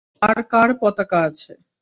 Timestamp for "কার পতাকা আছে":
0.51-1.51